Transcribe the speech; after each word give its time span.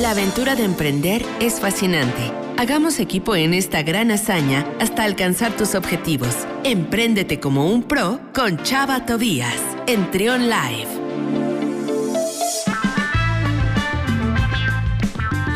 La 0.00 0.10
aventura 0.10 0.56
de 0.56 0.64
emprender 0.64 1.24
es 1.40 1.60
fascinante. 1.60 2.32
Hagamos 2.58 2.98
equipo 2.98 3.36
en 3.36 3.54
esta 3.54 3.82
gran 3.84 4.10
hazaña 4.10 4.66
hasta 4.80 5.04
alcanzar 5.04 5.56
tus 5.56 5.76
objetivos. 5.76 6.34
Empréndete 6.64 7.38
como 7.38 7.70
un 7.70 7.84
pro 7.84 8.18
con 8.34 8.60
Chava 8.64 9.06
Tobías 9.06 9.56
en 9.86 10.10
Trion 10.10 10.48
Live. 10.50 10.88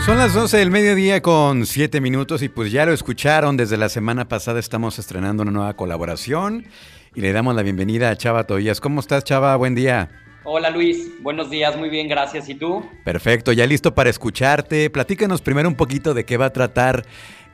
Son 0.06 0.18
las 0.18 0.32
12 0.34 0.56
del 0.58 0.70
mediodía 0.70 1.20
con 1.20 1.66
7 1.66 2.00
minutos 2.00 2.40
y 2.42 2.48
pues 2.48 2.70
ya 2.70 2.86
lo 2.86 2.92
escucharon, 2.92 3.56
desde 3.56 3.76
la 3.76 3.88
semana 3.88 4.28
pasada 4.28 4.60
estamos 4.60 5.00
estrenando 5.00 5.42
una 5.42 5.52
nueva 5.52 5.74
colaboración 5.74 6.64
y 7.12 7.22
le 7.22 7.32
damos 7.32 7.56
la 7.56 7.64
bienvenida 7.64 8.10
a 8.10 8.16
Chava 8.16 8.44
Tobías. 8.44 8.80
¿Cómo 8.80 9.00
estás 9.00 9.24
Chava? 9.24 9.56
Buen 9.56 9.74
día. 9.74 10.27
Hola 10.50 10.70
Luis, 10.70 11.12
buenos 11.20 11.50
días, 11.50 11.76
muy 11.76 11.90
bien, 11.90 12.08
gracias. 12.08 12.48
¿Y 12.48 12.54
tú? 12.54 12.82
Perfecto, 13.04 13.52
ya 13.52 13.66
listo 13.66 13.94
para 13.94 14.08
escucharte. 14.08 14.88
Platícanos 14.88 15.42
primero 15.42 15.68
un 15.68 15.74
poquito 15.74 16.14
de 16.14 16.24
qué 16.24 16.38
va 16.38 16.46
a 16.46 16.52
tratar 16.54 17.04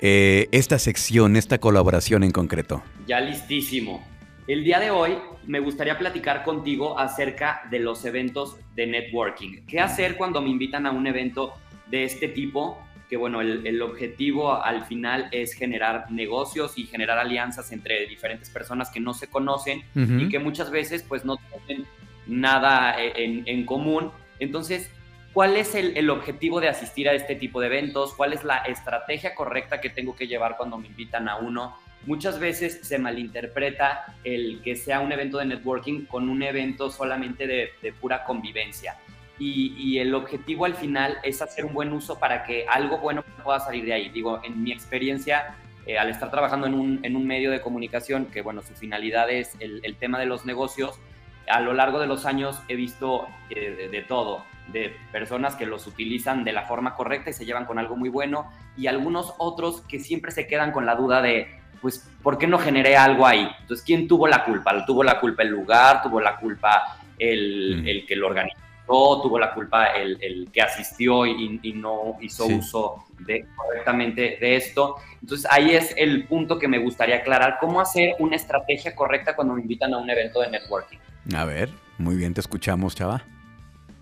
eh, 0.00 0.46
esta 0.52 0.78
sección, 0.78 1.34
esta 1.34 1.58
colaboración 1.58 2.22
en 2.22 2.30
concreto. 2.30 2.84
Ya 3.08 3.18
listísimo. 3.20 4.06
El 4.46 4.62
día 4.62 4.78
de 4.78 4.92
hoy 4.92 5.18
me 5.44 5.58
gustaría 5.58 5.98
platicar 5.98 6.44
contigo 6.44 6.96
acerca 6.96 7.62
de 7.68 7.80
los 7.80 8.04
eventos 8.04 8.58
de 8.76 8.86
networking. 8.86 9.66
¿Qué 9.66 9.80
hacer 9.80 10.16
cuando 10.16 10.40
me 10.40 10.50
invitan 10.50 10.86
a 10.86 10.92
un 10.92 11.04
evento 11.08 11.52
de 11.90 12.04
este 12.04 12.28
tipo? 12.28 12.80
Que 13.10 13.16
bueno, 13.16 13.40
el, 13.40 13.82
objetivo 13.82 14.62
al 14.62 14.84
final 14.84 15.28
es 15.32 15.54
generar 15.54 16.12
negocios 16.12 16.78
y 16.78 16.84
generar 16.84 17.18
alianzas 17.18 17.72
entre 17.72 18.06
diferentes 18.06 18.50
personas 18.50 18.88
que 18.90 19.00
no 19.00 19.14
se 19.14 19.26
conocen 19.26 19.82
y 19.96 20.28
que 20.28 20.38
muchas 20.38 20.70
veces 20.70 21.02
pues 21.02 21.24
no 21.24 21.38
tienen 21.66 21.86
nada 22.26 23.00
eh, 23.00 23.42
en, 23.46 23.66
común. 23.66 24.10
Entonces, 24.38 24.90
¿cuál 25.32 25.56
es 25.56 25.74
el, 25.74 26.10
objetivo 26.10 26.60
de 26.60 26.68
asistir 26.68 27.08
a 27.08 27.12
este 27.12 27.34
tipo 27.36 27.60
de 27.60 27.66
eventos? 27.66 28.14
¿Cuál 28.14 28.32
es 28.32 28.44
la 28.44 28.58
estrategia 28.58 29.34
correcta 29.34 29.80
que 29.80 29.90
tengo 29.90 30.16
que 30.16 30.26
llevar 30.26 30.56
cuando 30.56 30.78
me 30.78 30.86
invitan 30.86 31.28
a 31.28 31.36
uno? 31.36 31.76
Muchas 32.06 32.38
veces 32.38 32.80
se 32.82 32.98
malinterpreta 32.98 34.16
el 34.24 34.60
que 34.62 34.76
sea 34.76 35.00
un 35.00 35.12
evento 35.12 35.38
de 35.38 35.46
networking 35.46 36.04
con 36.04 36.28
un 36.28 36.42
evento 36.42 36.90
solamente 36.90 37.46
de, 37.46 37.92
pura 38.00 38.24
convivencia. 38.24 38.96
Y, 39.38 39.98
el 39.98 40.14
objetivo 40.14 40.64
al 40.64 40.74
final 40.74 41.18
es 41.22 41.42
hacer 41.42 41.64
un 41.64 41.74
buen 41.74 41.92
uso 41.92 42.18
para 42.18 42.44
que 42.44 42.66
algo 42.68 42.98
bueno 42.98 43.24
pueda 43.42 43.58
salir 43.58 43.84
de 43.84 43.94
ahí. 43.94 44.08
Digo, 44.10 44.40
en 44.44 44.62
mi 44.62 44.70
experiencia, 44.70 45.56
eh, 45.86 45.98
al 45.98 46.10
estar 46.10 46.30
trabajando 46.30 46.66
en 46.66 46.74
un, 46.74 47.26
medio 47.26 47.50
de 47.50 47.60
comunicación, 47.60 48.26
que 48.26 48.42
bueno, 48.42 48.62
su 48.62 48.74
finalidad 48.74 49.30
es 49.30 49.56
el 49.58 49.96
tema 49.96 50.20
de 50.20 50.26
los 50.26 50.44
negocios, 50.44 51.00
a 51.48 51.60
lo 51.60 51.72
largo 51.72 51.98
de 51.98 52.06
los 52.06 52.26
años 52.26 52.60
he 52.68 52.76
visto 52.76 53.26
eh, 53.50 53.88
de, 53.90 54.02
todo, 54.02 54.44
de 54.68 54.96
personas 55.12 55.56
que 55.56 55.66
los 55.66 55.86
utilizan 55.86 56.44
de 56.44 56.52
la 56.52 56.62
forma 56.62 56.94
correcta 56.94 57.30
y 57.30 57.32
se 57.32 57.44
llevan 57.44 57.66
con 57.66 57.78
algo 57.78 57.96
muy 57.96 58.08
bueno, 58.08 58.50
y 58.76 58.86
algunos 58.86 59.34
otros 59.38 59.82
que 59.82 60.00
siempre 60.00 60.30
se 60.30 60.46
quedan 60.46 60.72
con 60.72 60.86
la 60.86 60.94
duda 60.94 61.22
de, 61.22 61.60
pues, 61.80 62.08
¿por 62.22 62.38
qué 62.38 62.46
no 62.46 62.58
generé 62.58 62.96
algo 62.96 63.26
ahí? 63.26 63.48
Entonces, 63.60 63.84
¿quién 63.84 64.08
tuvo 64.08 64.26
la 64.26 64.44
culpa? 64.44 64.84
¿Tuvo 64.86 65.04
la 65.04 65.20
culpa 65.20 65.42
el 65.42 65.50
lugar? 65.50 66.02
¿Tuvo 66.02 66.20
la 66.20 66.36
culpa 66.36 66.98
el, 67.18 67.86
el 67.86 68.06
que 68.06 68.16
lo 68.16 68.26
organizó? 68.26 68.58
¿Tuvo 68.86 69.38
la 69.38 69.54
culpa 69.54 69.86
el, 69.88 70.18
el 70.20 70.48
que 70.52 70.60
asistió 70.60 71.24
y, 71.24 71.58
y 71.62 71.72
no 71.72 72.16
hizo 72.20 72.46
uso 72.46 73.04
de, 73.18 73.46
correctamente 73.56 74.36
de 74.40 74.56
esto? 74.56 74.96
Entonces, 75.20 75.50
ahí 75.50 75.70
es 75.70 75.94
el 75.96 76.26
punto 76.26 76.58
que 76.58 76.68
me 76.68 76.78
gustaría 76.78 77.16
aclarar, 77.16 77.56
cómo 77.58 77.80
hacer 77.80 78.14
una 78.18 78.36
estrategia 78.36 78.94
correcta 78.94 79.34
cuando 79.34 79.54
me 79.54 79.62
invitan 79.62 79.94
a 79.94 79.98
un 79.98 80.10
evento 80.10 80.40
de 80.40 80.50
networking. 80.50 80.98
A 81.32 81.44
ver, 81.44 81.70
muy 81.98 82.16
bien, 82.16 82.34
te 82.34 82.40
escuchamos, 82.40 82.94
chava. 82.94 83.22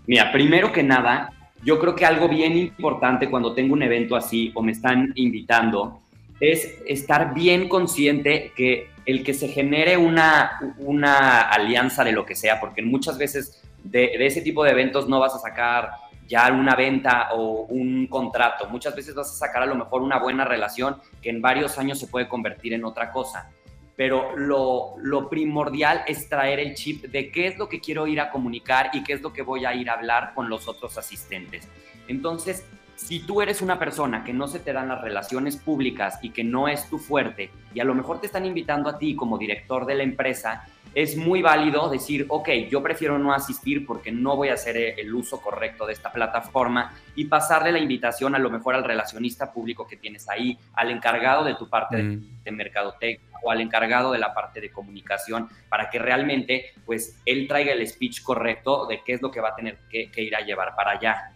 Mira, 0.07 0.31
primero 0.31 0.71
que 0.71 0.83
nada, 0.83 1.31
yo 1.63 1.79
creo 1.79 1.95
que 1.95 2.05
algo 2.05 2.27
bien 2.27 2.57
importante 2.57 3.29
cuando 3.29 3.53
tengo 3.53 3.73
un 3.73 3.83
evento 3.83 4.15
así 4.15 4.51
o 4.55 4.61
me 4.61 4.73
están 4.73 5.13
invitando 5.15 6.01
es 6.39 6.81
estar 6.85 7.33
bien 7.33 7.69
consciente 7.69 8.51
que 8.55 8.89
el 9.05 9.23
que 9.23 9.33
se 9.33 9.47
genere 9.47 9.95
una, 9.95 10.59
una 10.79 11.41
alianza 11.41 12.03
de 12.03 12.11
lo 12.11 12.25
que 12.25 12.35
sea, 12.35 12.59
porque 12.59 12.81
muchas 12.81 13.17
veces 13.17 13.63
de, 13.83 14.15
de 14.17 14.25
ese 14.25 14.41
tipo 14.41 14.63
de 14.63 14.71
eventos 14.71 15.07
no 15.07 15.19
vas 15.19 15.35
a 15.35 15.39
sacar 15.39 15.91
ya 16.27 16.51
una 16.51 16.75
venta 16.75 17.29
o 17.33 17.63
un 17.63 18.07
contrato. 18.07 18.67
Muchas 18.69 18.95
veces 18.95 19.15
vas 19.15 19.29
a 19.29 19.47
sacar 19.47 19.63
a 19.63 19.65
lo 19.65 19.75
mejor 19.75 20.01
una 20.01 20.19
buena 20.19 20.43
relación 20.43 20.97
que 21.21 21.29
en 21.29 21.41
varios 21.41 21.77
años 21.77 21.99
se 21.99 22.07
puede 22.07 22.27
convertir 22.27 22.73
en 22.73 22.83
otra 22.83 23.11
cosa 23.11 23.49
pero 23.95 24.35
lo, 24.35 25.29
primordial 25.29 26.03
es 26.07 26.27
traer 26.27 26.59
el 26.59 26.73
chip 26.73 27.05
de 27.05 27.31
qué 27.31 27.47
es 27.47 27.57
lo 27.57 27.69
que 27.69 27.79
quiero 27.79 28.07
ir 28.07 28.19
a 28.19 28.31
comunicar 28.31 28.89
y 28.93 29.03
qué 29.03 29.13
es 29.13 29.21
lo 29.21 29.31
que 29.33 29.43
voy 29.43 29.65
a 29.65 29.75
ir 29.75 29.89
a 29.89 29.93
hablar 29.93 30.33
con 30.33 30.49
los 30.49 30.67
otros 30.67 30.97
asistentes. 30.97 31.67
Entonces, 32.07 32.65
si 32.95 33.19
tú 33.19 33.41
eres 33.41 33.61
una 33.61 33.79
persona 33.79 34.23
que 34.23 34.33
no 34.33 34.47
se 34.47 34.59
te 34.59 34.73
dan 34.73 34.87
las 34.87 35.01
relaciones 35.01 35.57
públicas 35.57 36.19
y 36.21 36.31
que 36.31 36.43
no 36.43 36.67
es 36.67 36.89
tu 36.89 36.97
fuerte, 36.97 37.51
y 37.73 37.79
a 37.79 37.83
lo 37.83 37.93
mejor 37.93 38.19
te 38.19 38.27
están 38.27 38.45
invitando 38.45 38.89
a 38.89 38.97
ti 38.97 39.15
como 39.15 39.37
director 39.37 39.85
de 39.85 39.95
la 39.95 40.03
empresa, 40.03 40.67
es 40.95 41.17
muy 41.17 41.41
válido 41.41 41.89
decir, 41.89 42.25
ok, 42.29 42.49
yo 42.69 42.81
prefiero 42.83 43.17
no 43.17 43.33
asistir 43.33 43.85
porque 43.85 44.11
no 44.11 44.35
voy 44.35 44.49
a 44.49 44.53
hacer 44.53 44.77
el 44.77 45.13
uso 45.13 45.41
correcto 45.41 45.85
de 45.85 45.93
esta 45.93 46.11
plataforma 46.11 46.93
y 47.15 47.25
pasarle 47.25 47.71
la 47.71 47.79
invitación 47.79 48.35
a 48.35 48.39
lo 48.39 48.49
mejor 48.49 48.75
al 48.75 48.83
relacionista 48.83 49.51
público 49.51 49.87
que 49.87 49.97
tienes 49.97 50.29
ahí, 50.29 50.57
al 50.73 50.91
encargado 50.91 51.43
de 51.43 51.55
tu 51.55 51.69
parte 51.69 51.97
de, 51.97 52.03
mm. 52.03 52.43
de 52.43 52.51
mercadotecnia 52.51 53.33
o 53.43 53.51
al 53.51 53.61
encargado 53.61 54.11
de 54.11 54.19
la 54.19 54.33
parte 54.33 54.61
de 54.61 54.71
comunicación 54.71 55.49
para 55.69 55.89
que 55.89 55.99
realmente 55.99 56.73
pues 56.85 57.19
él 57.25 57.47
traiga 57.47 57.73
el 57.73 57.85
speech 57.87 58.23
correcto 58.23 58.87
de 58.87 59.01
qué 59.05 59.13
es 59.13 59.21
lo 59.21 59.31
que 59.31 59.41
va 59.41 59.49
a 59.49 59.55
tener 59.55 59.77
que, 59.89 60.09
ir 60.15 60.35
a 60.35 60.41
llevar 60.41 60.75
para 60.75 60.91
allá. 60.91 61.33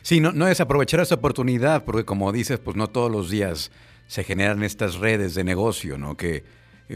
Sí, 0.00 0.20
no, 0.20 0.32
no 0.32 0.48
es 0.48 0.60
aprovechar 0.60 1.00
esa 1.00 1.16
oportunidad 1.16 1.84
porque 1.84 2.04
como 2.04 2.32
dices, 2.32 2.58
pues 2.58 2.76
no 2.76 2.88
todos 2.88 3.10
los 3.10 3.30
días 3.30 3.70
se 4.06 4.24
generan 4.24 4.62
estas 4.62 4.96
redes 4.96 5.34
de 5.34 5.44
negocio, 5.44 5.98
¿no? 5.98 6.16
Que, 6.16 6.44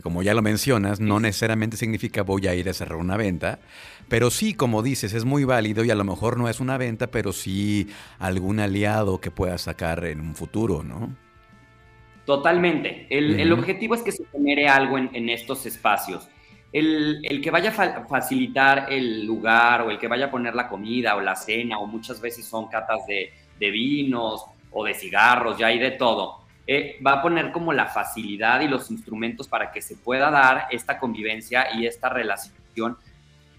como 0.03 0.23
ya 0.23 0.34
lo 0.34 0.43
mencionas, 0.43 1.01
no 1.01 1.19
necesariamente 1.19 1.77
significa 1.77 2.23
voy 2.23 2.47
a 2.47 2.55
ir 2.55 2.69
a 2.69 2.73
cerrar 2.73 2.99
una 2.99 3.17
venta, 3.17 3.59
pero 4.09 4.31
sí, 4.31 4.55
como 4.55 4.83
dices, 4.83 5.12
es 5.15 5.25
muy 5.25 5.45
válido 5.45 5.84
y 5.84 5.91
a 5.91 5.97
lo 5.97 6.05
mejor 6.05 6.39
no 6.39 6.49
es 6.49 6.61
una 6.61 6.78
venta, 6.78 7.09
pero 7.09 7.33
sí 7.33 7.89
algún 8.19 8.61
aliado 8.61 9.21
que 9.21 9.31
pueda 9.31 9.59
sacar 9.59 10.05
en 10.05 10.21
un 10.21 10.34
futuro, 10.34 10.83
¿no? 10.83 11.15
Totalmente. 12.25 13.09
El, 13.11 13.53
objetivo 13.53 13.97
es 13.97 14.03
que 14.03 14.12
se 14.12 14.25
genere 14.31 14.69
algo 14.69 14.97
en, 14.99 15.28
estos 15.28 15.67
espacios. 15.67 16.28
El, 16.72 17.41
que 17.43 17.51
vaya 17.51 17.71
a 17.71 18.07
facilitar 18.07 18.87
el 18.89 19.27
lugar 19.27 19.83
o 19.83 19.91
el 19.91 19.99
que 19.99 20.07
vaya 20.07 20.27
a 20.27 20.31
poner 20.31 20.55
la 20.55 20.69
comida 20.69 21.17
o 21.17 21.21
la 21.21 21.34
cena 21.34 21.81
o 21.81 21.87
muchas 21.89 22.21
veces 22.21 22.45
son 22.45 22.69
catas 22.69 23.01
de, 23.09 23.33
vinos 23.59 24.45
o 24.71 24.84
de 24.84 24.95
cigarros, 24.95 25.59
ya 25.59 25.67
hay 25.67 25.81
de 25.81 25.91
todo, 25.91 26.40
eh, 26.72 27.00
va 27.04 27.14
a 27.14 27.22
poner 27.22 27.50
como 27.50 27.72
la 27.72 27.86
facilidad 27.86 28.60
y 28.60 28.69
los 28.69 28.92
instrumentos 28.92 29.48
para 29.48 29.72
que 29.72 29.82
se 29.82 29.97
pueda 29.97 30.31
dar 30.31 30.69
esta 30.70 31.00
convivencia 31.00 31.66
y 31.75 31.86
esta 31.86 32.08
relación 32.08 32.97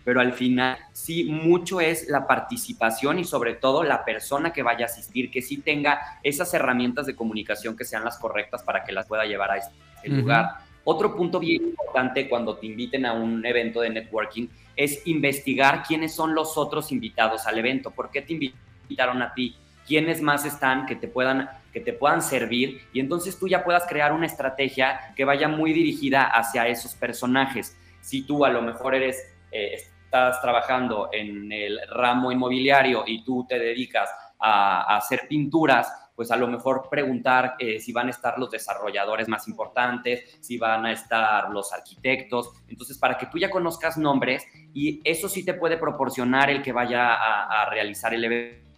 pero 0.03 0.19
al 0.21 0.33
final 0.33 0.77
sí 0.93 1.25
mucho 1.25 1.79
es 1.79 2.07
la 2.09 2.25
participación 2.25 3.19
y 3.19 3.23
sobre 3.23 3.53
todo 3.53 3.83
la 3.83 4.03
persona 4.03 4.51
que 4.51 4.63
vaya 4.63 4.85
a 4.85 4.89
asistir, 4.89 5.29
que 5.29 5.41
sí 5.41 5.57
tenga 5.57 5.99
esas 6.23 6.53
herramientas 6.53 7.05
de 7.05 7.15
comunicación 7.15 7.75
que 7.75 7.85
sean 7.85 8.03
las 8.03 8.17
correctas 8.17 8.63
para 8.63 8.83
que 8.83 8.91
las 8.91 9.05
pueda 9.05 9.25
llevar 9.25 9.51
a 9.51 9.57
este 9.57 9.73
lugar. 10.07 10.55
Otro 10.83 11.15
punto 11.15 11.39
bien 11.39 11.63
importante 11.63 12.27
cuando 12.27 12.57
te 12.57 12.65
inviten 12.65 13.05
a 13.05 13.13
un 13.13 13.45
evento 13.45 13.81
de 13.81 13.91
networking 13.91 14.47
es 14.75 15.05
investigar 15.05 15.83
quiénes 15.83 16.15
son 16.15 16.33
los 16.33 16.57
otros 16.57 16.91
invitados 16.91 17.45
al 17.45 17.59
evento, 17.59 17.91
por 17.91 18.09
qué 18.09 18.21
te 18.21 18.33
invitaron 18.33 19.21
a 19.21 19.33
ti, 19.33 19.55
quiénes 19.91 20.21
más 20.21 20.45
están 20.45 20.85
que 20.85 20.95
te 20.95 21.09
puedan 21.09 21.49
que 21.73 21.81
te 21.81 21.91
puedan 21.91 22.21
servir 22.21 22.87
y 22.93 23.01
entonces 23.01 23.37
tú 23.37 23.45
ya 23.49 23.61
puedas 23.65 23.85
crear 23.87 24.13
una 24.13 24.25
estrategia 24.25 25.13
que 25.17 25.25
vaya 25.25 25.49
muy 25.49 25.73
dirigida 25.73 26.23
hacia 26.23 26.65
esos 26.69 26.95
personajes. 26.95 27.77
Si 27.99 28.25
tú 28.25 28.45
a 28.45 28.49
lo 28.49 28.61
mejor 28.61 28.95
eres 28.95 29.17
eh, 29.51 29.73
estás 29.73 30.41
trabajando 30.41 31.09
en 31.11 31.51
el 31.51 31.77
ramo 31.89 32.31
inmobiliario 32.31 33.03
y 33.05 33.21
tú 33.25 33.45
te 33.49 33.59
dedicas 33.59 34.09
a, 34.39 34.95
hacer 34.95 35.27
pinturas, 35.27 35.93
pues 36.15 36.31
a 36.31 36.37
lo 36.37 36.47
mejor 36.47 36.87
preguntar 36.89 37.55
eh, 37.59 37.81
si 37.81 37.91
van 37.91 38.07
a 38.07 38.11
estar 38.11 38.39
los 38.39 38.49
desarrolladores 38.49 39.27
más 39.27 39.49
importantes, 39.49 40.37
si 40.39 40.57
van 40.57 40.85
a 40.85 40.93
estar 40.93 41.49
los 41.49 41.73
arquitectos. 41.73 42.49
Entonces, 42.69 42.97
para 42.97 43.17
que 43.17 43.25
tú 43.25 43.37
ya 43.37 43.49
conozcas 43.49 43.97
nombres 43.97 44.45
y 44.73 45.01
eso 45.03 45.27
sí 45.27 45.43
te 45.43 45.53
puede 45.53 45.75
proporcionar 45.75 46.49
el 46.49 46.61
que 46.61 46.71
vaya 46.71 47.13
a, 47.13 47.69
realizar 47.69 48.13
el 48.13 48.23
evento 48.23 48.70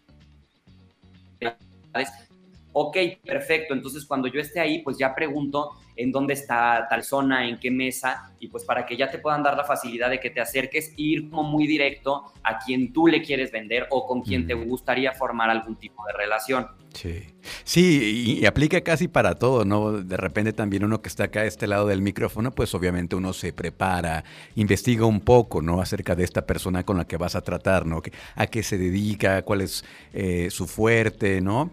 actividades 1.48 2.33
ok, 2.74 2.98
perfecto, 3.24 3.74
entonces 3.74 4.06
cuando 4.06 4.28
yo 4.28 4.40
esté 4.40 4.60
ahí, 4.60 4.80
pues 4.80 4.98
ya 4.98 5.16
pregunto 5.16 5.72
en 5.96 6.12
dónde 6.12 6.34
está 6.34 6.88
tal 6.90 7.04
zona, 7.04 7.48
en 7.48 7.60
qué 7.60 7.72
mesa, 7.72 8.34
y 8.40 8.48
pues 8.48 8.66
para 8.66 8.86
que 8.86 8.98
ya 8.98 9.10
te 9.10 9.20
puedan 9.20 9.44
dar 9.44 9.56
la 9.56 9.64
facilidad 9.64 10.10
de 10.10 10.20
que 10.20 10.30
te 10.30 10.42
acerques 10.42 10.90
e 10.90 11.02
ir 11.02 11.30
como 11.30 11.44
muy 11.44 11.68
directo 11.68 12.24
a 12.44 12.58
quien 12.60 12.92
tú 12.92 13.08
le 13.08 13.22
quieres 13.22 13.52
vender 13.52 13.88
o 13.92 14.06
con 14.06 14.22
quien 14.22 14.48
te 14.48 14.54
gustaría 14.56 15.14
formar 15.14 15.50
algún 15.50 15.76
tipo 15.76 16.06
de 16.06 16.14
relación. 16.14 16.68
Sí, 16.94 17.24
sí, 17.64 18.40
y, 18.40 18.46
aplica 18.46 18.82
casi 18.82 19.08
para 19.08 19.36
todo, 19.36 19.66
¿no? 19.66 20.04
De 20.04 20.16
repente 20.16 20.54
también 20.54 20.84
uno 20.84 21.02
que 21.02 21.10
está 21.10 21.26
acá 21.26 21.42
a 21.42 21.46
este 21.46 21.66
lado 21.66 21.88
del 21.88 22.02
micrófono, 22.02 22.52
pues 22.52 22.74
obviamente 22.76 23.16
uno 23.16 23.34
se 23.34 23.52
prepara, 23.52 24.24
investiga 24.56 25.06
un 25.06 25.20
poco, 25.20 25.62
¿no? 25.62 25.82
Acerca 25.82 26.16
de 26.16 26.24
esta 26.24 26.46
persona 26.46 26.84
con 26.84 26.98
la 26.98 27.06
que 27.06 27.18
vas 27.18 27.36
a 27.36 27.42
tratar, 27.42 27.86
¿no? 27.88 28.02
A 28.36 28.48
qué 28.48 28.62
se 28.62 28.78
dedica, 28.78 29.42
cuál 29.42 29.62
es 29.62 29.84
eh, 30.14 30.50
su 30.52 30.68
fuerte, 30.68 31.42
¿no? 31.42 31.72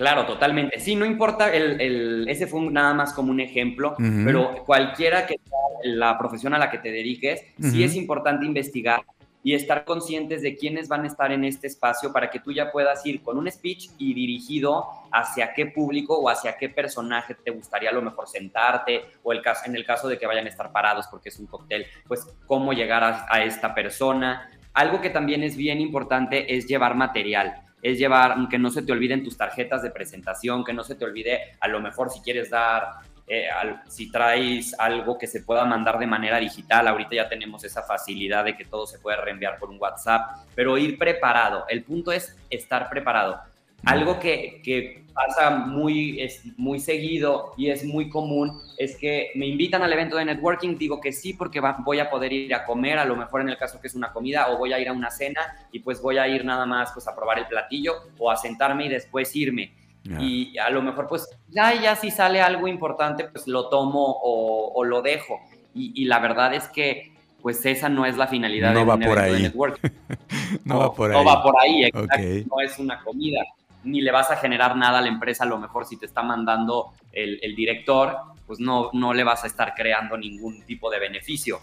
Claro, 0.00 0.24
totalmente. 0.24 0.80
Sí, 0.80 0.96
no 0.96 1.04
importa, 1.04 1.54
el, 1.54 2.26
ese 2.26 2.46
fue 2.46 2.62
nada 2.70 2.94
más 2.94 3.12
como 3.12 3.30
un 3.30 3.38
ejemplo, 3.38 3.94
pero 4.24 4.64
cualquiera 4.64 5.26
que 5.26 5.38
sea 5.44 5.58
la 5.84 6.16
profesión 6.18 6.54
a 6.54 6.58
la 6.58 6.70
que 6.70 6.78
te 6.78 6.90
dediques, 6.90 7.44
sí 7.60 7.84
es 7.84 7.94
importante 7.96 8.46
investigar 8.46 9.02
y 9.42 9.52
estar 9.52 9.84
conscientes 9.84 10.40
de 10.40 10.56
quiénes 10.56 10.88
van 10.88 11.04
a 11.04 11.06
estar 11.06 11.32
en 11.32 11.44
este 11.44 11.66
espacio 11.66 12.14
para 12.14 12.30
que 12.30 12.40
tú 12.40 12.50
ya 12.50 12.72
puedas 12.72 13.04
ir 13.04 13.20
con 13.20 13.36
un 13.36 13.50
speech 13.50 13.90
y 13.98 14.14
dirigido 14.14 14.86
hacia 15.12 15.52
qué 15.52 15.66
público 15.66 16.18
o 16.18 16.30
hacia 16.30 16.56
qué 16.56 16.70
personaje 16.70 17.34
te 17.34 17.50
gustaría 17.50 17.90
a 17.90 17.92
lo 17.92 18.00
mejor 18.00 18.26
sentarte 18.26 19.02
o 19.22 19.32
el 19.32 19.42
caso, 19.42 19.64
en 19.66 19.76
el 19.76 19.84
caso 19.84 20.08
de 20.08 20.18
que 20.18 20.26
vayan 20.26 20.46
a 20.46 20.48
estar 20.48 20.72
parados 20.72 21.08
porque 21.10 21.28
es 21.28 21.38
un 21.38 21.46
cóctel, 21.46 21.84
pues 22.08 22.26
cómo 22.46 22.72
llegar 22.72 23.26
a 23.28 23.44
esta 23.44 23.74
persona. 23.74 24.50
Algo 24.72 25.02
que 25.02 25.10
también 25.10 25.42
es 25.42 25.58
bien 25.58 25.78
importante 25.78 26.56
es 26.56 26.66
llevar 26.66 26.94
material 26.94 27.66
es 27.82 27.98
llevar, 27.98 28.36
que 28.48 28.58
no 28.58 28.70
se 28.70 28.82
te 28.82 28.92
olviden 28.92 29.24
tus 29.24 29.36
tarjetas 29.36 29.82
de 29.82 29.90
presentación, 29.90 30.64
que 30.64 30.72
no 30.72 30.84
se 30.84 30.94
te 30.94 31.04
olvide 31.04 31.56
a 31.60 31.68
lo 31.68 31.80
mejor 31.80 32.10
si 32.10 32.20
quieres 32.20 32.50
dar, 32.50 33.00
eh, 33.26 33.48
si 33.86 34.10
traes 34.10 34.74
algo 34.78 35.16
que 35.16 35.28
se 35.28 35.42
pueda 35.42 35.64
mandar 35.64 35.98
de 35.98 36.06
manera 36.06 36.38
digital, 36.38 36.88
ahorita 36.88 37.14
ya 37.14 37.28
tenemos 37.28 37.62
esa 37.62 37.82
facilidad 37.82 38.44
de 38.44 38.56
que 38.56 38.64
todo 38.64 38.86
se 38.86 38.98
puede 38.98 39.18
reenviar 39.18 39.58
por 39.58 39.70
un 39.70 39.80
WhatsApp, 39.80 40.46
pero 40.54 40.76
ir 40.76 40.98
preparado. 40.98 41.64
El 41.68 41.84
punto 41.84 42.10
es 42.10 42.36
estar 42.50 42.90
preparado. 42.90 43.40
Algo 43.84 44.18
que, 44.18 45.04
pasa 45.12 45.50
muy, 45.50 46.20
es 46.20 46.42
muy 46.56 46.78
seguido 46.78 47.52
y 47.56 47.68
es 47.70 47.84
muy 47.84 48.08
común 48.08 48.60
es 48.78 48.96
que 48.96 49.32
me 49.34 49.46
invitan 49.46 49.82
al 49.82 49.92
evento 49.92 50.16
de 50.16 50.24
networking, 50.24 50.78
digo 50.78 51.00
que 51.00 51.12
sí 51.12 51.34
porque 51.34 51.60
voy 51.84 51.98
a 51.98 52.08
poder 52.08 52.32
ir 52.32 52.54
a 52.54 52.64
comer, 52.64 52.98
a 52.98 53.04
lo 53.04 53.16
mejor 53.16 53.40
en 53.40 53.48
el 53.48 53.58
caso 53.58 53.80
que 53.80 53.88
es 53.88 53.94
una 53.94 54.12
comida, 54.12 54.48
o 54.50 54.56
voy 54.58 54.72
a 54.72 54.78
ir 54.78 54.88
a 54.88 54.92
una 54.92 55.10
cena 55.10 55.40
y 55.72 55.80
pues 55.80 56.00
voy 56.00 56.18
a 56.18 56.28
ir 56.28 56.44
nada 56.44 56.64
más 56.64 56.92
pues 56.92 57.06
a 57.08 57.14
probar 57.14 57.38
el 57.38 57.46
platillo 57.46 57.94
o 58.18 58.30
a 58.30 58.36
sentarme 58.36 58.86
y 58.86 58.88
después 58.88 59.34
irme. 59.34 59.74
Y 60.18 60.56
a 60.56 60.70
lo 60.70 60.80
mejor 60.80 61.08
pues 61.08 61.28
ya, 61.48 61.74
ya 61.74 61.94
si 61.94 62.10
sale 62.10 62.40
algo 62.40 62.66
importante 62.68 63.24
pues 63.24 63.46
lo 63.46 63.68
tomo 63.68 64.20
o, 64.22 64.84
lo 64.84 65.02
dejo. 65.02 65.40
Y, 65.74 66.04
la 66.06 66.18
verdad 66.18 66.54
es 66.54 66.68
que 66.68 67.12
pues 67.42 67.64
esa 67.66 67.88
no 67.88 68.06
es 68.06 68.16
la 68.16 68.26
finalidad 68.26 68.74
de 68.74 68.82
un 68.82 69.02
evento 69.02 69.20
de 69.20 69.40
networking. 69.40 69.88
no, 70.64 70.78
va 70.78 70.94
por 70.94 71.10
ahí. 71.10 71.18
No 71.18 71.24
va 71.24 71.42
por 71.42 71.54
ahí, 71.60 71.84
exacto. 71.84 72.48
No 72.50 72.60
es 72.60 72.78
una 72.78 73.02
comida 73.02 73.42
ni 73.84 74.00
le 74.00 74.10
vas 74.10 74.30
a 74.30 74.36
generar 74.36 74.76
nada 74.76 74.98
a 74.98 75.02
la 75.02 75.08
empresa, 75.08 75.44
a 75.44 75.46
lo 75.46 75.58
mejor 75.58 75.86
si 75.86 75.96
te 75.96 76.06
está 76.06 76.22
mandando 76.22 76.92
el, 77.12 77.54
director, 77.54 78.16
pues 78.46 78.60
no, 78.60 78.90
no 78.92 79.14
le 79.14 79.24
vas 79.24 79.44
a 79.44 79.46
estar 79.46 79.74
creando 79.74 80.16
ningún 80.16 80.64
tipo 80.66 80.90
de 80.90 80.98
beneficio. 80.98 81.60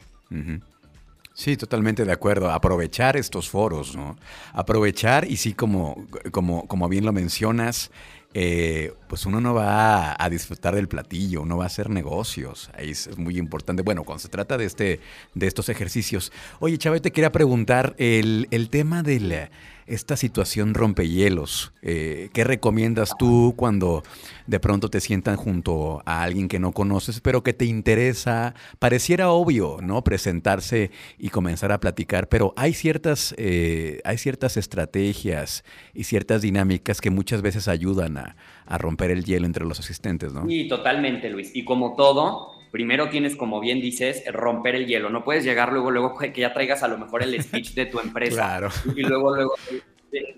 Sí, 1.33 1.55
totalmente 1.55 2.03
de 2.03 2.11
acuerdo. 2.11 2.49
Aprovechar 2.49 3.15
estos 3.15 3.49
foros, 3.49 3.95
¿no? 3.95 4.17
Aprovechar 4.53 5.29
y 5.29 5.37
sí, 5.37 5.53
como, 5.53 6.07
como, 6.31 6.67
como 6.67 6.89
bien 6.89 7.05
lo 7.05 7.13
mencionas, 7.13 7.91
eh, 8.33 8.93
pues 9.07 9.25
uno 9.25 9.39
no 9.39 9.53
va 9.53 10.15
a, 10.17 10.29
disfrutar 10.29 10.75
del 10.75 10.87
platillo, 10.87 11.41
uno 11.41 11.57
va 11.57 11.65
a 11.65 11.67
hacer 11.67 11.89
negocios. 11.89 12.69
Ahí 12.75 12.91
es, 12.91 13.17
muy 13.17 13.37
importante. 13.37 13.83
Bueno, 13.83 14.03
cuando 14.03 14.19
se 14.19 14.29
trata 14.29 14.57
de, 14.57 14.65
este, 14.65 14.99
de 15.33 15.47
estos 15.47 15.69
ejercicios. 15.69 16.31
Oye, 16.59 16.77
Chávez, 16.77 17.01
te 17.01 17.11
quería 17.11 17.31
preguntar 17.31 17.95
el, 17.97 18.47
el 18.51 18.69
tema 18.69 19.03
de 19.03 19.49
esta 19.87 20.17
situación 20.17 20.73
rompehielos. 20.73 21.73
Eh, 21.81 22.29
¿Qué 22.33 22.43
recomiendas 22.43 23.11
tú 23.17 23.53
cuando 23.55 24.03
de 24.45 24.59
pronto 24.59 24.89
te 24.89 24.99
sientan 24.99 25.37
junto 25.37 26.03
a 26.05 26.23
alguien 26.23 26.47
que 26.49 26.59
no 26.59 26.73
conoces, 26.73 27.21
pero 27.21 27.41
que 27.41 27.53
te 27.53 27.65
interesa? 27.65 28.53
Pareciera 28.79 29.31
obvio, 29.31 29.77
¿no? 29.81 30.03
Presentarse 30.03 30.91
y 31.17 31.29
comenzar 31.29 31.71
a 31.71 31.79
platicar, 31.79 32.27
pero 32.27 32.53
hay 32.57 32.73
ciertas, 32.73 33.33
eh, 33.37 34.01
hay 34.03 34.17
ciertas 34.17 34.57
estrategias 34.57 35.63
y 35.93 36.03
ciertas 36.03 36.41
dinámicas 36.41 37.01
que 37.01 37.09
muchas 37.09 37.41
veces 37.41 37.67
ayudan 37.67 38.17
a, 38.17 38.35
a 38.65 38.77
romper 38.77 39.11
el 39.11 39.23
hielo 39.23 39.45
entre 39.45 39.65
los 39.65 39.79
asistentes, 39.79 40.33
¿no? 40.33 40.45
Sí, 40.47 40.67
totalmente, 40.67 41.29
Luis. 41.29 41.51
Y 41.55 41.63
como 41.63 41.95
todo, 41.95 42.56
primero 42.71 43.09
tienes, 43.09 43.35
como 43.35 43.59
bien 43.59 43.81
dices, 43.81 44.23
romper 44.31 44.75
el 44.75 44.87
hielo. 44.87 45.09
No 45.09 45.23
puedes 45.23 45.43
llegar 45.43 45.71
luego, 45.71 45.91
luego 45.91 46.17
que 46.17 46.31
ya 46.31 46.53
traigas 46.53 46.83
a 46.83 46.87
lo 46.87 46.97
mejor 46.97 47.23
el 47.23 47.41
speech 47.41 47.73
de 47.73 47.85
tu 47.85 47.99
empresa. 48.03 48.35
claro. 48.35 48.69
Y 48.95 49.01
luego, 49.01 49.35
luego, 49.35 49.55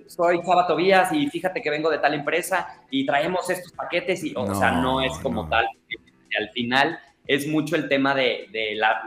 soy 0.07 0.41
Chava 0.43 0.67
Tobías 0.67 1.11
y 1.13 1.27
fíjate 1.29 1.61
que 1.61 1.69
vengo 1.69 1.89
de 1.89 1.99
tal 1.99 2.13
empresa 2.13 2.81
y 2.89 3.05
traemos 3.05 3.49
estos 3.49 3.71
paquetes 3.71 4.23
y, 4.23 4.33
o 4.35 4.53
sea, 4.55 4.71
no 4.71 5.01
es 5.01 5.17
como 5.19 5.47
tal. 5.47 5.67
Al 6.39 6.49
final 6.49 6.99
es 7.27 7.47
mucho 7.47 7.75
el 7.75 7.87
tema 7.87 8.15
de, 8.15 8.47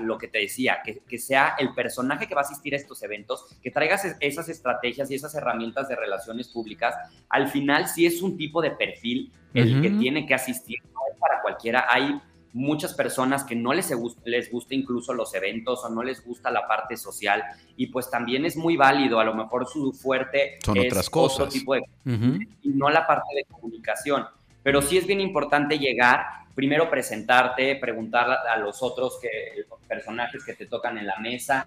lo 0.01 0.17
que 0.17 0.29
te 0.29 0.39
decía, 0.39 0.79
que, 0.85 1.01
que, 1.01 1.19
sea 1.19 1.57
el 1.59 1.75
personaje 1.75 2.29
que 2.29 2.35
va 2.35 2.43
a 2.43 2.45
asistir 2.45 2.73
a 2.73 2.77
estos 2.77 3.03
eventos, 3.03 3.47
que 3.61 3.73
traigas 3.73 4.17
esas 4.21 4.49
estrategias 4.49 5.11
y 5.11 5.17
esas 5.17 5.35
herramientas 5.35 5.89
de 5.89 5.97
relaciones 5.97 6.49
públicas. 6.49 6.95
Al 7.29 7.49
final, 7.49 7.89
sí 7.89 8.07
es 8.07 8.23
un 8.23 8.37
tipo 8.37 8.63
de 8.63 8.71
perfil 8.71 9.33
el 9.55 9.83
que 9.83 9.91
tiene 9.91 10.25
que 10.25 10.35
asistir, 10.35 10.79
no 10.95 11.01
es 11.13 11.19
para 11.19 11.43
cualquiera. 11.43 11.87
Hay 11.89 12.21
muchas 12.53 12.95
personas 12.95 13.45
que 13.45 13.55
no 13.55 13.73
les, 13.73 13.91
les 14.25 14.51
gusta 14.51 14.75
incluso 14.75 15.15
los 15.15 15.35
eventos 15.35 15.85
o 15.85 15.89
no 15.89 16.03
les 16.03 16.25
gusta 16.25 16.51
la 16.51 16.67
parte 16.67 16.97
social 16.97 17.43
y 17.77 17.87
pues 17.87 18.11
también 18.11 18.45
es 18.45 18.57
muy 18.57 18.77
válido, 18.77 19.19
a 19.21 19.25
lo 19.25 19.35
mejor 19.35 19.67
su 19.67 19.93
fuerte 19.93 20.59
Son 20.65 20.77
es 20.77 20.87
otras 20.87 21.11
cosas. 21.11 21.41
otro 21.41 21.53
tipo 21.53 21.75
de 21.75 21.83
y 22.05 22.69
no 22.69 22.91
la 22.91 23.07
parte 23.07 23.35
de 23.35 23.45
comunicación. 23.45 24.27
Pero 24.63 24.81
sí 24.83 24.97
es 24.97 25.07
bien 25.07 25.21
importante 25.21 25.79
llegar, 25.79 26.25
primero 26.55 26.89
presentarte, 26.89 27.77
preguntar 27.77 28.31
a 28.31 28.57
los 28.59 28.83
otros 28.83 29.19
que, 29.21 29.65
personajes 29.89 30.45
que 30.45 30.55
te 30.55 30.67
tocan 30.67 30.99
en 30.99 31.07
la 31.07 31.19
mesa, 31.19 31.67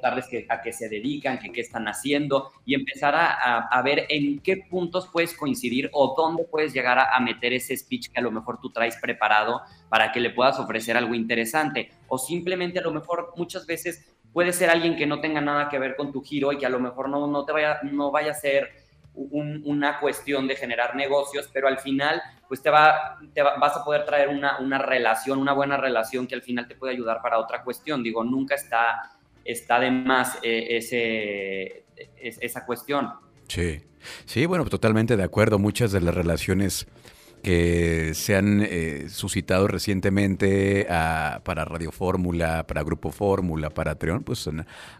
preguntarles 0.00 0.50
a 0.50 0.60
qué 0.60 0.72
se 0.72 0.88
dedican, 0.88 1.38
qué 1.38 1.60
están 1.60 1.88
haciendo 1.88 2.50
y 2.64 2.74
empezar 2.74 3.14
a, 3.16 3.82
ver 3.82 4.06
en 4.08 4.40
qué 4.40 4.58
puntos 4.68 5.08
puedes 5.12 5.34
coincidir 5.34 5.90
o 5.92 6.14
dónde 6.16 6.44
puedes 6.44 6.72
llegar 6.72 6.98
a, 6.98 7.18
meter 7.20 7.52
ese 7.52 7.76
speech 7.76 8.10
que 8.10 8.18
a 8.20 8.22
lo 8.22 8.30
mejor 8.30 8.60
tú 8.60 8.70
traes 8.70 8.96
preparado 9.00 9.62
para 9.88 10.12
que 10.12 10.20
le 10.20 10.30
puedas 10.30 10.58
ofrecer 10.58 10.96
algo 10.96 11.14
interesante. 11.14 11.90
O 12.08 12.18
simplemente 12.18 12.78
a 12.78 12.82
lo 12.82 12.92
mejor 12.92 13.32
muchas 13.36 13.66
veces 13.66 14.14
puede 14.32 14.52
ser 14.52 14.70
alguien 14.70 14.96
que 14.96 15.06
no 15.06 15.20
tenga 15.20 15.40
nada 15.40 15.68
que 15.68 15.78
ver 15.78 15.96
con 15.96 16.12
tu 16.12 16.22
giro 16.22 16.52
y 16.52 16.58
que 16.58 16.66
a 16.66 16.70
lo 16.70 16.78
mejor 16.78 17.08
no, 17.08 17.26
no, 17.26 17.44
te 17.44 17.52
vaya, 17.52 17.78
no 17.82 18.10
vaya 18.10 18.32
a 18.32 18.34
ser 18.34 18.70
una 19.14 19.98
cuestión 19.98 20.46
de 20.46 20.56
generar 20.56 20.94
negocios, 20.94 21.48
pero 21.50 21.68
al 21.68 21.78
final 21.78 22.20
pues 22.46 22.60
te, 22.62 22.68
va, 22.68 23.18
te 23.32 23.42
vas 23.42 23.74
a 23.74 23.82
poder 23.82 24.04
traer 24.04 24.28
una, 24.28 24.58
una 24.58 24.78
relación, 24.78 25.38
una 25.38 25.54
buena 25.54 25.78
relación 25.78 26.26
que 26.26 26.34
al 26.34 26.42
final 26.42 26.68
te 26.68 26.74
puede 26.74 26.92
ayudar 26.92 27.22
para 27.22 27.38
otra 27.38 27.62
cuestión. 27.64 28.02
Digo, 28.02 28.22
nunca 28.24 28.54
está 28.54 29.15
está 29.46 29.80
de 29.80 29.90
más 29.90 30.38
eh, 30.42 30.76
ese, 30.76 31.84
esa 32.16 32.64
cuestión. 32.64 33.10
Sí, 33.48 33.80
sí, 34.24 34.46
bueno, 34.46 34.64
totalmente 34.66 35.16
de 35.16 35.22
acuerdo. 35.22 35.58
Muchas 35.58 35.92
de 35.92 36.00
las 36.00 36.14
relaciones 36.14 36.86
que 37.46 38.12
se 38.14 38.34
han 38.34 38.60
eh, 38.60 39.06
suscitado 39.08 39.68
recientemente 39.68 40.84
para 40.84 41.64
Radio 41.64 41.92
Fórmula, 41.92 42.66
para 42.66 42.82
Grupo 42.82 43.12
Fórmula, 43.12 43.70
para 43.70 43.94
Treón, 43.94 44.24
pues 44.24 44.48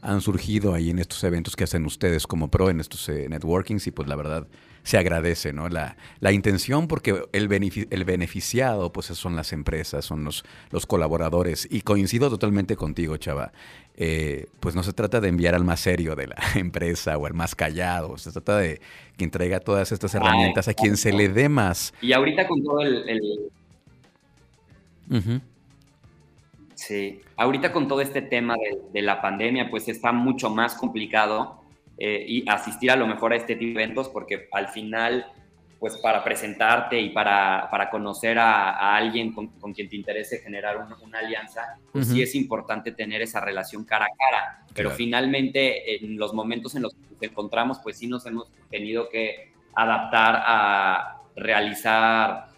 han, 0.01 0.21
surgido 0.21 0.73
ahí 0.73 0.91
en 0.91 1.01
estos 1.01 1.25
eventos 1.25 1.57
que 1.57 1.65
hacen 1.65 1.85
ustedes 1.87 2.25
como 2.27 2.49
pro, 2.49 2.71
en 2.71 2.79
estos 2.79 3.09
eh, 3.09 3.27
networkings 3.29 3.89
y 3.89 3.91
pues 3.91 4.09
la 4.09 4.15
verdad 4.15 4.47
se 4.87 4.99
agradece, 4.99 5.53
¿no? 5.53 5.69
La, 5.69 5.97
la 6.21 6.31
intención 6.31 6.87
porque 6.87 7.25
el, 7.33 7.87
el 7.91 8.05
beneficiado 8.05 8.93
pues 8.93 9.07
son 9.07 9.35
las 9.35 9.53
empresas, 9.53 10.05
son 10.05 10.23
los, 10.23 10.45
los 10.71 10.87
colaboradores 10.87 11.67
y 11.69 11.81
coincido 11.81 12.31
totalmente 12.31 12.77
contigo, 12.77 13.17
Chava. 13.17 13.51
Eh, 13.97 14.47
pues 14.61 14.77
no 14.77 14.85
se 14.85 14.93
trata 14.93 15.21
de 15.21 15.29
enviar 15.29 15.57
al 15.57 15.65
más 15.65 15.81
serio 15.81 16.15
de 16.15 16.29
la 16.29 16.37
empresa 16.55 17.19
o 17.19 17.27
al 17.27 17.35
más 17.35 17.57
callado, 17.57 18.17
se 18.17 18.31
trata 18.31 18.59
de 18.59 18.81
quien 19.17 19.33
traiga 19.33 19.59
todas 19.59 19.91
estas 19.91 20.15
herramientas 20.15 20.69
a 20.69 20.75
quien 20.75 20.97
se 20.97 21.13
le 21.13 21.31
dé 21.31 21.49
más. 21.49 21.93
Y 22.01 22.13
ahorita 22.13 22.47
con 22.47 22.63
todo 22.63 22.81
el... 22.83 23.51
Sí, 26.77 27.23
ahorita 27.37 27.73
con 27.73 27.89
todo 27.89 28.01
este 28.03 28.23
tema 28.23 28.55
de, 28.55 28.79
de, 28.93 29.03
la 29.03 29.21
pandemia, 29.21 29.69
pues 29.69 29.89
está 29.89 30.13
mucho 30.13 30.49
más 30.49 30.77
complicado 30.77 31.66
eh, 31.99 32.25
y 32.27 32.49
asistir 32.49 32.91
a 32.91 32.97
lo 32.97 33.07
mejor 33.07 33.33
a 33.33 33.37
este 33.37 33.57
tipo 33.57 33.79
de 33.79 33.85
eventos 33.85 34.09
porque 34.09 34.49
al 34.53 34.69
final, 34.69 35.27
pues 35.79 35.97
para 35.99 36.23
presentarte 36.23 37.01
y 37.01 37.11
para, 37.11 37.69
para 37.71 37.89
conocer 37.89 38.39
a, 38.39 38.97
alguien 38.97 39.33
con, 39.33 39.49
con, 39.49 39.73
quien 39.73 39.89
te 39.89 39.97
interese 39.97 40.39
generar 40.39 40.77
una 41.03 41.19
alianza, 41.19 41.79
pues 41.93 42.09
sí 42.09 42.23
es 42.23 42.35
importante 42.35 42.93
tener 42.93 43.23
esa 43.23 43.41
relación 43.41 43.85
cara 43.85 44.07
a 44.07 44.09
cara. 44.09 44.67
Pero 44.75 44.91
finalmente, 44.91 45.97
en 46.05 46.19
los 46.19 46.35
momentos 46.35 46.75
en 46.75 46.83
los 46.83 46.95
que 46.95 47.01
nos 47.11 47.23
encontramos, 47.23 47.79
pues 47.83 47.97
sí 47.97 48.07
nos 48.07 48.27
hemos 48.27 48.49
tenido 48.71 49.09
que 49.09 49.53
adaptar 49.75 50.43
a 50.45 51.23
realizar 51.35 52.49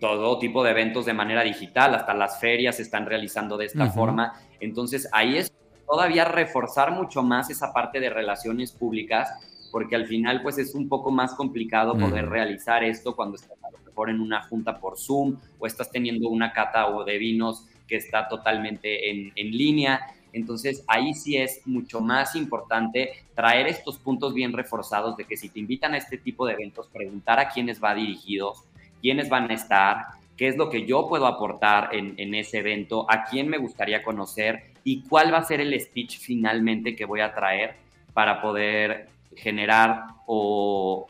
todo 0.00 0.38
tipo 0.38 0.64
de 0.64 0.70
eventos 0.70 1.04
de 1.06 1.12
manera 1.12 1.42
digital, 1.42 1.94
hasta 1.94 2.14
las 2.14 2.40
ferias 2.40 2.76
se 2.76 2.82
están 2.82 3.06
realizando 3.06 3.56
de 3.56 3.66
esta 3.66 3.86
forma. 3.90 4.34
Entonces 4.60 5.08
ahí 5.12 5.36
es 5.36 5.52
todavía 5.88 6.24
reforzar 6.24 6.92
mucho 6.92 7.22
más 7.22 7.50
esa 7.50 7.72
parte 7.72 8.00
de 8.00 8.10
relaciones 8.10 8.72
públicas, 8.72 9.30
porque 9.72 9.96
al 9.96 10.06
final 10.06 10.42
pues 10.42 10.58
es 10.58 10.74
un 10.74 10.88
poco 10.88 11.10
más 11.10 11.34
complicado 11.34 11.96
poder 11.96 12.28
realizar 12.28 12.84
esto 12.84 13.16
cuando 13.16 13.36
estás 13.36 13.58
a 13.62 13.70
lo 13.70 13.78
mejor 13.84 14.10
en 14.10 14.20
una 14.20 14.42
junta 14.42 14.78
por 14.78 14.98
Zoom 14.98 15.36
o 15.58 15.66
estás 15.66 15.90
teniendo 15.90 16.28
una 16.28 16.52
cata 16.52 16.88
o 16.88 17.04
de 17.04 17.18
vinos 17.18 17.66
que 17.86 17.96
está 17.96 18.28
totalmente 18.28 19.10
en, 19.10 19.32
en 19.34 19.50
línea. 19.50 20.00
Entonces 20.32 20.84
ahí 20.88 21.14
sí 21.14 21.36
es 21.36 21.62
mucho 21.66 22.00
más 22.00 22.36
importante 22.36 23.10
traer 23.34 23.66
estos 23.66 23.98
puntos 23.98 24.34
bien 24.34 24.52
reforzados 24.52 25.16
de 25.16 25.24
que 25.24 25.36
si 25.36 25.48
te 25.48 25.58
invitan 25.58 25.94
a 25.94 25.98
este 25.98 26.18
tipo 26.18 26.46
de 26.46 26.54
eventos, 26.54 26.88
preguntar 26.88 27.38
a 27.38 27.48
quiénes 27.48 27.82
va 27.82 27.94
dirigidos, 27.94 28.64
quiénes 29.00 29.28
van 29.28 29.50
a 29.50 29.54
estar, 29.54 30.06
qué 30.38 30.46
es 30.48 30.56
lo 30.56 30.70
que 30.70 30.86
yo 30.86 31.08
puedo 31.08 31.26
aportar 31.26 31.90
en, 31.92 32.34
ese 32.34 32.58
evento, 32.58 33.10
a 33.10 33.24
quién 33.24 33.48
me 33.48 33.58
gustaría 33.58 34.02
conocer 34.04 34.67
y 34.84 35.02
cuál 35.02 35.32
va 35.32 35.38
a 35.38 35.44
ser 35.44 35.60
el 35.60 35.78
speech 35.80 36.18
finalmente 36.18 36.96
que 36.96 37.04
voy 37.04 37.20
a 37.20 37.34
traer 37.34 37.74
para 38.12 38.40
poder 38.40 39.08
generar 39.36 40.04
o, 40.26 41.08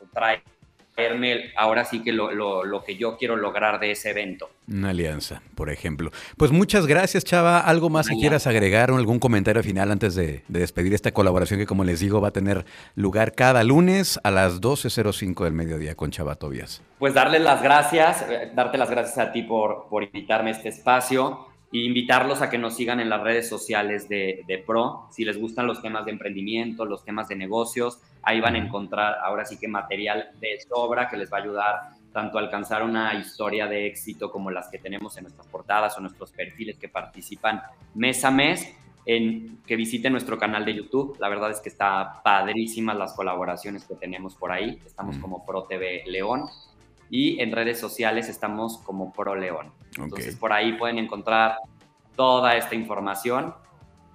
o 0.00 0.06
traer 0.12 0.42
ahora 1.56 1.84
sí 1.84 2.02
que 2.02 2.12
lo, 2.12 2.30
que 2.84 2.96
yo 2.96 3.16
quiero 3.16 3.36
lograr 3.36 3.80
de 3.80 3.92
ese 3.92 4.10
evento. 4.10 4.50
Una 4.68 4.90
alianza, 4.90 5.42
por 5.54 5.70
ejemplo. 5.70 6.10
Pues 6.36 6.50
muchas 6.50 6.86
gracias, 6.86 7.24
Chava. 7.24 7.60
¿Algo 7.60 7.90
más 7.90 8.08
que 8.08 8.16
quieras 8.16 8.46
agregar 8.46 8.90
o 8.90 8.96
algún 8.96 9.18
comentario 9.18 9.62
final 9.62 9.90
antes 9.90 10.14
de, 10.14 10.42
despedir 10.48 10.94
esta 10.94 11.12
colaboración 11.12 11.58
que, 11.58 11.66
como 11.66 11.84
les 11.84 12.00
digo, 12.00 12.20
va 12.20 12.28
a 12.28 12.32
tener 12.32 12.64
lugar 12.94 13.32
cada 13.32 13.64
lunes 13.64 14.20
a 14.22 14.30
las 14.30 14.60
12.05 14.60 15.44
del 15.44 15.52
mediodía 15.52 15.94
con 15.94 16.10
Chava 16.10 16.36
Tobias? 16.36 16.82
Pues 16.98 17.14
darles 17.14 17.40
las 17.40 17.62
gracias, 17.62 18.22
eh, 18.28 18.52
darte 18.54 18.78
las 18.78 18.90
gracias 18.90 19.18
a 19.18 19.32
ti 19.32 19.42
por, 19.42 19.88
por 19.88 20.02
invitarme 20.02 20.50
a 20.50 20.52
este 20.52 20.68
espacio 20.68 21.51
e 21.72 21.78
invitarlos 21.78 22.42
a 22.42 22.50
que 22.50 22.58
nos 22.58 22.76
sigan 22.76 23.00
en 23.00 23.08
las 23.08 23.22
redes 23.22 23.48
sociales 23.48 24.08
de, 24.08 24.44
de 24.46 24.58
Pro. 24.58 25.08
Si 25.10 25.24
les 25.24 25.38
gustan 25.38 25.66
los 25.66 25.80
temas 25.80 26.04
de 26.04 26.10
emprendimiento, 26.10 26.84
los 26.84 27.04
temas 27.04 27.28
de 27.28 27.36
negocios, 27.36 28.00
Ahí 28.22 28.40
van 28.40 28.54
a 28.54 28.58
encontrar 28.58 29.16
ahora 29.22 29.44
sí 29.44 29.58
que 29.58 29.66
material 29.66 30.30
de 30.40 30.60
sobra 30.60 31.08
que 31.08 31.16
les 31.16 31.32
va 31.32 31.38
a 31.38 31.40
ayudar 31.40 31.80
tanto 32.12 32.38
a 32.38 32.40
alcanzar 32.40 32.82
una 32.82 33.14
historia 33.14 33.66
de 33.66 33.86
éxito 33.86 34.30
como 34.30 34.50
las 34.50 34.68
que 34.68 34.78
tenemos 34.78 35.16
en 35.16 35.24
nuestras 35.24 35.46
portadas 35.48 35.96
o 35.96 36.00
nuestros 36.00 36.30
perfiles 36.30 36.78
que 36.78 36.88
participan 36.88 37.62
mes 37.94 38.24
a 38.24 38.30
mes, 38.30 38.76
en 39.06 39.58
que 39.66 39.74
visiten 39.74 40.12
nuestro 40.12 40.38
canal 40.38 40.64
de 40.64 40.74
YouTube. 40.74 41.16
La 41.18 41.28
verdad 41.28 41.50
es 41.50 41.60
que 41.60 41.68
está 41.68 42.22
padrísimas 42.22 42.96
las 42.96 43.14
colaboraciones 43.14 43.84
que 43.84 43.96
tenemos 43.96 44.36
por 44.36 44.52
ahí. 44.52 44.78
Estamos 44.86 45.18
como 45.18 45.44
Pro 45.44 45.64
TV 45.64 46.04
León 46.06 46.44
y 47.12 47.38
en 47.42 47.52
redes 47.52 47.78
sociales 47.78 48.30
estamos 48.30 48.78
como 48.78 49.12
Pro 49.12 49.34
León. 49.34 49.70
Entonces 49.98 50.34
por 50.34 50.50
ahí 50.50 50.72
pueden 50.72 50.98
encontrar 50.98 51.56
toda 52.16 52.56
esta 52.56 52.74
información 52.74 53.54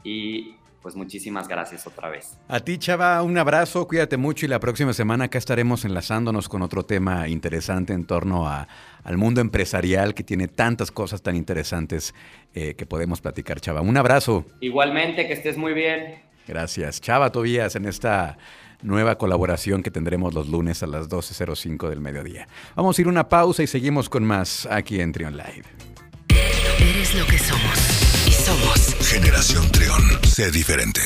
y 0.03 0.55
pues 0.81 0.95
muchísimas 0.95 1.47
gracias 1.47 1.85
otra 1.85 2.09
vez. 2.09 2.39
A 2.47 2.59
ti, 2.59 2.79
Chava, 2.79 3.21
un 3.21 3.37
abrazo, 3.37 3.87
cuídate 3.87 4.17
mucho 4.17 4.47
y 4.47 4.49
la 4.49 4.59
próxima 4.59 4.93
semana 4.93 5.25
acá 5.25 5.37
estaremos 5.37 5.85
enlazándonos 5.85 6.49
con 6.49 6.63
otro 6.63 6.83
tema 6.83 7.27
interesante 7.27 7.93
en 7.93 8.05
torno 8.05 8.47
a, 8.47 8.67
al 9.03 9.17
mundo 9.17 9.41
empresarial 9.41 10.15
que 10.15 10.23
tiene 10.23 10.47
tantas 10.47 10.89
cosas 10.89 11.21
tan 11.21 11.35
interesantes 11.35 12.15
eh, 12.55 12.73
que 12.73 12.87
podemos 12.87 13.21
platicar, 13.21 13.61
Chava. 13.61 13.81
Un 13.81 13.97
abrazo. 13.97 14.43
Igualmente, 14.59 15.27
que 15.27 15.33
estés 15.33 15.55
muy 15.55 15.73
bien. 15.73 16.23
Gracias. 16.47 16.99
Chava 16.99 17.31
Tobías 17.31 17.75
en 17.75 17.85
esta 17.85 18.39
nueva 18.81 19.17
colaboración 19.17 19.83
que 19.83 19.91
tendremos 19.91 20.33
los 20.33 20.47
lunes 20.49 20.83
a 20.83 20.87
las 20.87 21.09
12.05 21.09 21.89
del 21.89 22.01
mediodía. 22.01 22.47
Vamos 22.75 22.97
a 22.97 23.01
ir 23.01 23.07
una 23.07 23.29
pausa 23.29 23.63
y 23.63 23.67
seguimos 23.67 24.09
con 24.09 24.23
más 24.23 24.67
aquí 24.69 24.99
en 24.99 25.11
Trion 25.11 25.37
Live. 25.37 25.63
Eres 26.79 27.15
lo 27.15 27.25
que 27.25 27.37
somos. 27.39 28.27
Y 28.27 28.31
somos. 28.31 28.95
Generación 29.07 29.69
Trión. 29.71 30.01
Sé 30.23 30.51
diferente. 30.51 31.01